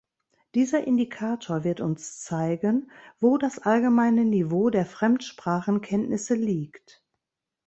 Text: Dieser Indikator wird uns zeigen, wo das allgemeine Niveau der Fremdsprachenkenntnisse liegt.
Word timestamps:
Dieser 0.55 0.87
Indikator 0.87 1.63
wird 1.63 1.79
uns 1.79 2.21
zeigen, 2.21 2.89
wo 3.19 3.37
das 3.37 3.59
allgemeine 3.59 4.25
Niveau 4.25 4.71
der 4.71 4.87
Fremdsprachenkenntnisse 4.87 6.33
liegt. 6.33 7.03